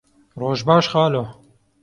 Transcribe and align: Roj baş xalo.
Roj 0.43 0.59
baş 0.67 0.85
xalo. 0.91 1.23